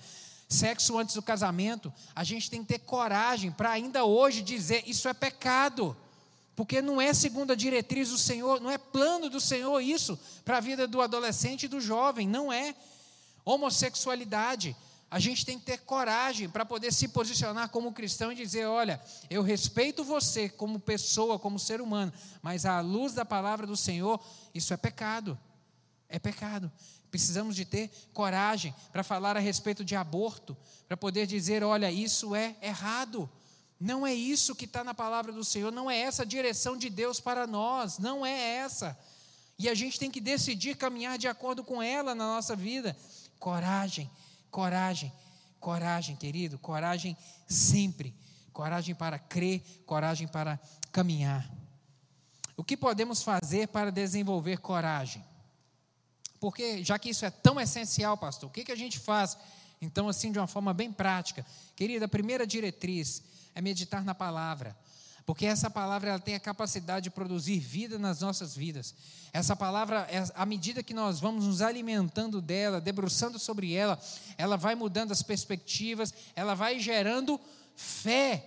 [0.50, 5.08] Sexo antes do casamento, a gente tem que ter coragem para ainda hoje dizer isso
[5.08, 5.96] é pecado,
[6.54, 10.58] porque não é segundo a diretriz do Senhor, não é plano do Senhor isso para
[10.58, 12.74] a vida do adolescente e do jovem, não é.
[13.46, 14.76] Homossexualidade,
[15.10, 19.00] a gente tem que ter coragem para poder se posicionar como cristão e dizer: olha,
[19.30, 24.20] eu respeito você como pessoa, como ser humano, mas à luz da palavra do Senhor,
[24.54, 25.38] isso é pecado.
[26.08, 26.70] É pecado.
[27.10, 30.56] Precisamos de ter coragem para falar a respeito de aborto,
[30.88, 33.30] para poder dizer: olha, isso é errado.
[33.78, 36.88] Não é isso que está na palavra do Senhor, não é essa a direção de
[36.88, 38.98] Deus para nós, não é essa.
[39.58, 42.96] E a gente tem que decidir caminhar de acordo com ela na nossa vida.
[43.38, 44.10] Coragem,
[44.50, 45.12] coragem,
[45.60, 48.14] coragem, querido, coragem sempre.
[48.52, 50.58] Coragem para crer, coragem para
[50.90, 51.46] caminhar.
[52.56, 55.22] O que podemos fazer para desenvolver coragem?
[56.40, 59.36] Porque, já que isso é tão essencial, pastor, o que, que a gente faz?
[59.80, 61.44] Então, assim, de uma forma bem prática.
[61.74, 63.22] Querida, a primeira diretriz
[63.54, 64.76] é meditar na palavra.
[65.26, 68.94] Porque essa palavra ela tem a capacidade de produzir vida nas nossas vidas.
[69.32, 74.00] Essa palavra, à medida que nós vamos nos alimentando dela, debruçando sobre ela,
[74.38, 77.40] ela vai mudando as perspectivas, ela vai gerando
[77.74, 78.46] fé,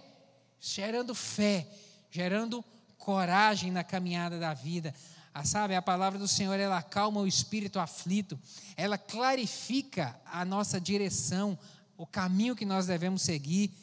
[0.57, 1.67] gerando fé,
[2.09, 2.63] gerando
[2.97, 4.95] coragem na caminhada da vida.
[5.33, 8.39] Ah, sabe, a palavra do Senhor, ela acalma o espírito aflito,
[8.77, 11.59] ela clarifica a nossa direção,
[11.97, 13.73] o caminho que nós devemos seguir,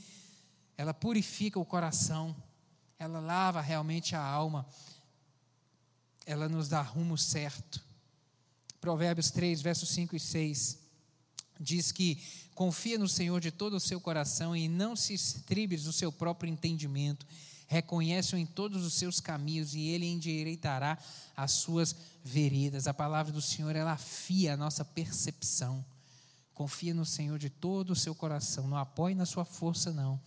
[0.79, 2.35] ela purifica o coração,
[2.99, 4.67] ela lava realmente a alma,
[6.25, 7.85] ela nos dá rumo certo.
[8.81, 10.79] Provérbios 3, versos 5 e 6
[11.59, 12.23] diz que
[12.55, 16.51] confia no Senhor de todo o seu coração e não se estribes do seu próprio
[16.51, 17.27] entendimento
[17.67, 20.99] reconhece-o em todos os seus caminhos e ele endireitará
[21.37, 22.87] as suas veredas.
[22.87, 25.85] A palavra do Senhor, ela afia a nossa percepção.
[26.55, 30.21] Confia no Senhor de todo o seu coração, não apoie na sua força, não.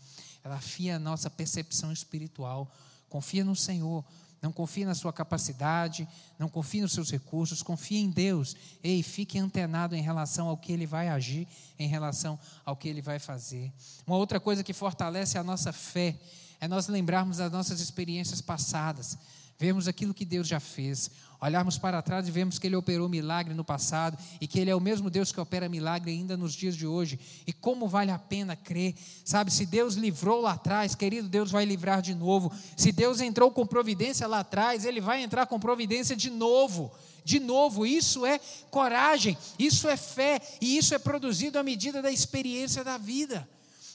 [0.43, 2.71] Ela afia a nossa percepção espiritual.
[3.09, 4.03] Confia no Senhor,
[4.41, 8.55] não confie na sua capacidade, não confie nos seus recursos, confie em Deus.
[8.81, 11.47] Ei, fique antenado em relação ao que Ele vai agir,
[11.77, 13.71] em relação ao que Ele vai fazer.
[14.07, 16.17] Uma outra coisa que fortalece a nossa fé
[16.61, 19.17] é nós lembrarmos das nossas experiências passadas,
[19.59, 23.53] vermos aquilo que Deus já fez, olharmos para trás e vermos que Ele operou milagre
[23.53, 26.77] no passado e que Ele é o mesmo Deus que opera milagre ainda nos dias
[26.77, 27.19] de hoje.
[27.45, 28.95] E como vale a pena crer,
[29.25, 29.51] sabe?
[29.51, 32.49] Se Deus livrou lá atrás, querido, Deus vai livrar de novo.
[32.77, 36.89] Se Deus entrou com providência lá atrás, Ele vai entrar com providência de novo.
[37.25, 38.39] De novo, isso é
[38.71, 43.47] coragem, isso é fé e isso é produzido à medida da experiência da vida.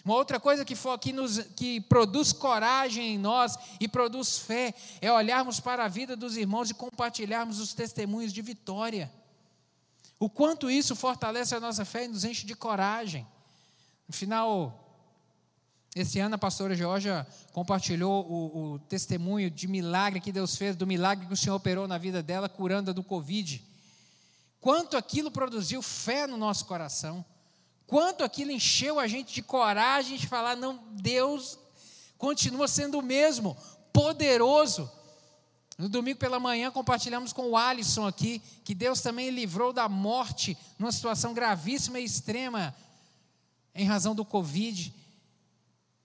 [0.05, 5.11] Uma outra coisa que, que, nos, que produz coragem em nós e produz fé é
[5.11, 9.11] olharmos para a vida dos irmãos e compartilharmos os testemunhos de vitória.
[10.21, 13.27] O quanto isso fortalece a nossa fé e nos enche de coragem.
[14.07, 14.85] No final,
[15.97, 20.87] esse ano a pastora Georgia compartilhou o, o, testemunho de milagre que Deus fez, do
[20.87, 23.65] milagre que o Senhor operou na vida dela, curando do Covid.
[24.61, 27.25] Quanto aquilo produziu fé no nosso coração.
[27.87, 31.59] Quanto aquilo encheu a gente de coragem de falar: não, Deus
[32.19, 33.57] continua sendo o mesmo,
[33.93, 34.91] poderoso.
[35.77, 40.57] No domingo pela manhã compartilhamos com o Alisson aqui que Deus também livrou da morte
[40.79, 42.75] numa situação gravíssima e extrema
[43.75, 44.95] em razão do Covid.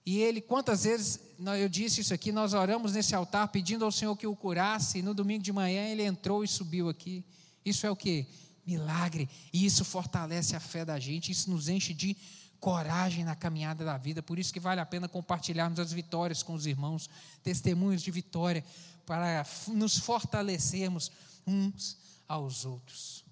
[0.04, 1.20] E ele, quantas vezes
[1.58, 5.02] eu disse isso aqui, nós oramos nesse altar pedindo ao Senhor que o curasse, e
[5.02, 7.24] no domingo de manhã ele entrou e subiu aqui.
[7.64, 8.26] Isso é o que?
[8.66, 9.28] Milagre.
[9.52, 12.16] E isso fortalece a fé da gente, isso nos enche de
[12.60, 14.22] coragem na caminhada da vida.
[14.22, 17.08] Por isso que vale a pena compartilharmos as vitórias com os irmãos,
[17.42, 18.64] testemunhos de vitória,
[19.06, 21.10] para nos fortalecermos
[21.46, 21.96] uns
[22.28, 23.24] aos outros.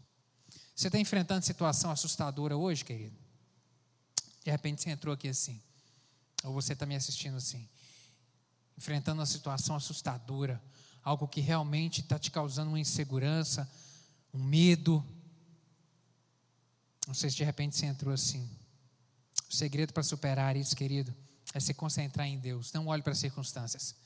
[0.74, 3.16] Você está enfrentando situação assustadora hoje, querido?
[4.44, 5.60] De repente você entrou aqui assim,
[6.42, 7.68] ou você está me assistindo assim,
[8.76, 10.62] enfrentando uma situação assustadora,
[11.02, 13.68] algo que realmente está te causando uma insegurança,
[14.32, 15.04] um medo,
[17.08, 18.46] não sei se de repente você entrou assim.
[19.50, 21.12] O segredo para superar isso, querido,
[21.54, 22.70] é se concentrar em Deus.
[22.74, 23.96] Não olhe para as circunstâncias.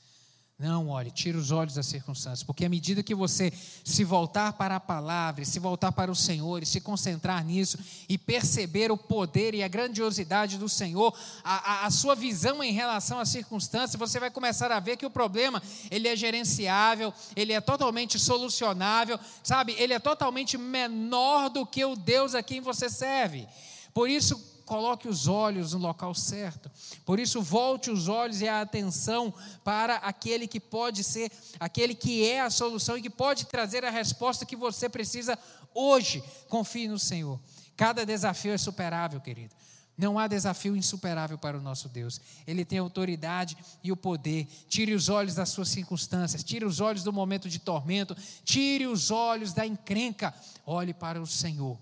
[0.57, 3.51] Não olhe, tire os olhos das circunstâncias, porque à medida que você
[3.83, 8.19] se voltar para a palavra, se voltar para o Senhor e se concentrar nisso e
[8.19, 11.13] perceber o poder e a grandiosidade do Senhor,
[11.43, 15.07] a, a, a, sua visão em relação às circunstâncias, você vai começar a ver que
[15.07, 19.75] o problema ele é gerenciável, ele é totalmente solucionável, sabe?
[19.79, 23.47] Ele é totalmente menor do que o Deus a quem você serve.
[23.91, 26.69] Por isso, coloque os olhos no local certo.
[27.05, 32.27] Por isso, volte os olhos e a atenção para aquele que pode ser, aquele que
[32.27, 35.37] é a solução e que pode trazer a resposta que você precisa
[35.73, 36.23] hoje.
[36.49, 37.39] Confie no Senhor.
[37.75, 39.53] Cada desafio é superável, querido.
[39.95, 42.19] Não há desafio insuperável para o nosso Deus.
[42.47, 44.47] Ele tem autoridade e o poder.
[44.67, 49.11] Tire os olhos das suas circunstâncias, tire os olhos do momento de tormento, tire os
[49.11, 50.33] olhos da encrenca.
[50.65, 51.77] Olhe para o Senhor.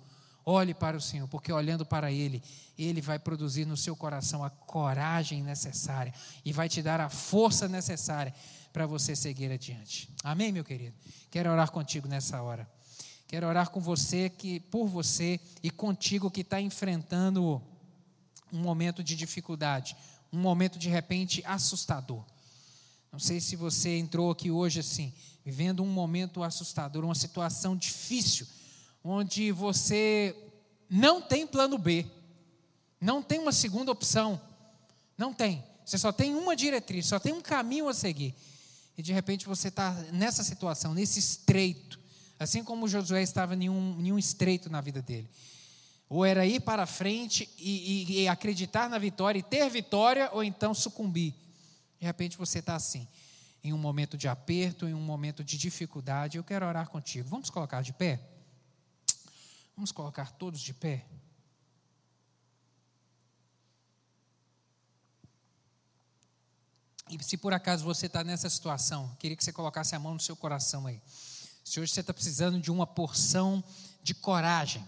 [0.45, 2.41] Olhe para o Senhor, porque olhando para Ele,
[2.77, 7.67] Ele vai produzir no seu coração a coragem necessária e vai te dar a força
[7.67, 8.33] necessária
[8.73, 10.09] para você seguir adiante.
[10.23, 10.95] Amém, meu querido?
[11.29, 12.67] Quero orar contigo nessa hora.
[13.27, 17.61] Quero orar com você, que por você e contigo que está enfrentando
[18.51, 19.95] um momento de dificuldade,
[20.33, 22.25] um momento de repente assustador.
[23.11, 25.13] Não sei se você entrou aqui hoje assim,
[25.45, 28.47] vivendo um momento assustador, uma situação difícil
[29.03, 30.35] onde você
[30.89, 32.05] não tem plano B,
[32.99, 34.39] não tem uma segunda opção,
[35.17, 35.63] não tem.
[35.85, 38.35] Você só tem uma diretriz, só tem um caminho a seguir.
[38.97, 41.99] E de repente você está nessa situação, nesse estreito,
[42.37, 45.29] assim como Josué estava em um, em um estreito na vida dele.
[46.07, 50.43] Ou era ir para frente e, e, e acreditar na vitória e ter vitória, ou
[50.43, 51.33] então sucumbir.
[51.99, 53.07] De repente você está assim,
[53.63, 56.37] em um momento de aperto, em um momento de dificuldade.
[56.37, 57.29] Eu quero orar contigo.
[57.29, 58.19] Vamos colocar de pé?
[59.81, 61.03] Vamos colocar todos de pé?
[67.09, 70.19] E se por acaso você está nessa situação, queria que você colocasse a mão no
[70.19, 71.01] seu coração aí.
[71.65, 73.63] Se hoje você está precisando de uma porção
[74.03, 74.87] de coragem,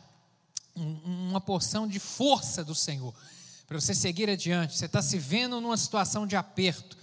[0.75, 3.15] uma porção de força do Senhor,
[3.65, 6.95] para você seguir adiante, você está se vendo numa situação de aperto,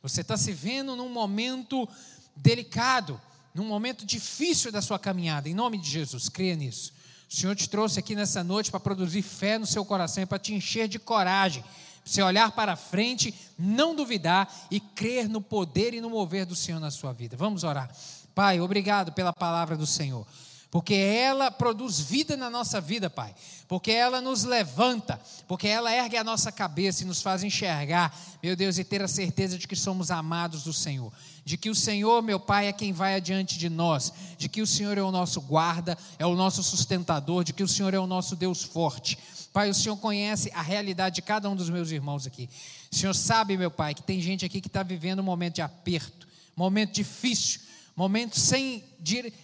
[0.00, 1.86] você está se vendo num momento
[2.34, 3.20] delicado,
[3.52, 7.03] num momento difícil da sua caminhada, em nome de Jesus, creia nisso.
[7.28, 10.54] O Senhor te trouxe aqui nessa noite para produzir fé no seu coração, para te
[10.54, 11.72] encher de coragem, para
[12.04, 16.78] você olhar para frente, não duvidar e crer no poder e no mover do Senhor
[16.78, 17.36] na sua vida.
[17.36, 17.90] Vamos orar.
[18.34, 20.26] Pai, obrigado pela palavra do Senhor.
[20.74, 23.32] Porque ela produz vida na nossa vida, Pai,
[23.68, 28.12] porque ela nos levanta, porque ela ergue a nossa cabeça e nos faz enxergar,
[28.42, 31.12] meu Deus, e ter a certeza de que somos amados do Senhor,
[31.44, 34.66] de que o Senhor, meu Pai, é quem vai adiante de nós, de que o
[34.66, 38.06] Senhor é o nosso guarda, é o nosso sustentador, de que o Senhor é o
[38.08, 39.16] nosso Deus forte.
[39.52, 42.50] Pai, o Senhor conhece a realidade de cada um dos meus irmãos aqui.
[42.90, 45.62] O Senhor sabe, meu Pai, que tem gente aqui que está vivendo um momento de
[45.62, 47.60] aperto, momento difícil,
[47.96, 48.82] momento sem,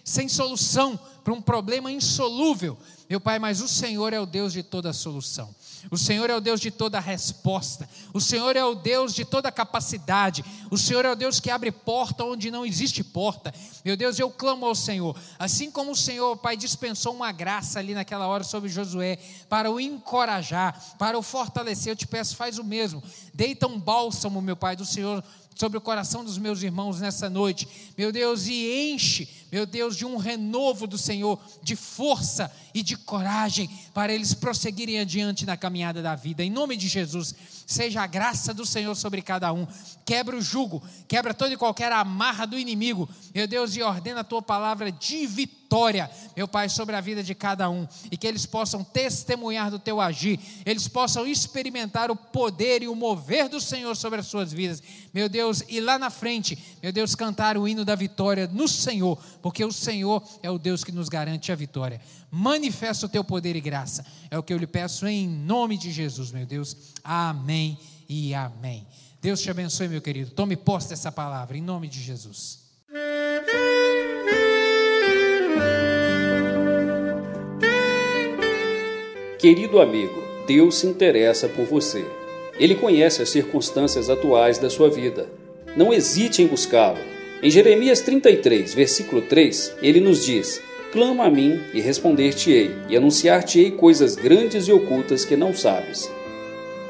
[0.03, 2.77] sem solução para um problema insolúvel.
[3.09, 5.53] Meu Pai, mas o Senhor é o Deus de toda solução.
[5.89, 7.89] O Senhor é o Deus de toda resposta.
[8.13, 10.43] O Senhor é o Deus de toda capacidade.
[10.69, 13.53] O Senhor é o Deus que abre porta onde não existe porta.
[13.83, 15.15] Meu Deus, eu clamo ao Senhor.
[15.39, 19.17] Assim como o Senhor, Pai, dispensou uma graça ali naquela hora sobre Josué
[19.49, 23.01] para o encorajar, para o fortalecer, eu te peço, faz o mesmo.
[23.33, 25.23] Deita um bálsamo, meu Pai, do Senhor
[25.61, 30.03] sobre o coração dos meus irmãos nessa noite, meu Deus, e enche, meu Deus, de
[30.03, 36.01] um renovo do Senhor, de força e de coragem para eles prosseguirem adiante na caminhada
[36.01, 36.43] da vida.
[36.43, 37.35] Em nome de Jesus,
[37.65, 39.67] seja a graça do Senhor sobre cada um.
[40.05, 44.23] Quebra o jugo, quebra toda e qualquer amarra do inimigo, meu Deus, e ordena a
[44.23, 48.45] tua palavra de vitória, meu Pai, sobre a vida de cada um, e que eles
[48.45, 53.95] possam testemunhar do teu agir, eles possam experimentar o poder e o mover do Senhor
[53.95, 54.83] sobre as suas vidas,
[55.13, 59.17] meu Deus, e lá na frente, meu Deus, cantar o hino da vitória no Senhor,
[59.41, 62.01] porque o Senhor é o Deus que nos garante a vitória.
[62.29, 64.05] Manifesta o teu poder e graça.
[64.29, 66.77] É o que eu lhe peço em nome de Jesus, meu Deus.
[67.61, 67.77] Amém
[68.09, 68.87] e amém.
[69.21, 70.31] Deus te abençoe, meu querido.
[70.31, 72.59] Tome posse dessa palavra, em nome de Jesus.
[79.37, 82.03] Querido amigo, Deus se interessa por você.
[82.59, 85.29] Ele conhece as circunstâncias atuais da sua vida.
[85.77, 86.99] Não hesite em buscá-lo.
[87.43, 90.59] Em Jeremias 33, versículo 3, ele nos diz:
[90.91, 96.09] Clama a mim e responder-te-ei, e anunciar-te-ei coisas grandes e ocultas que não sabes.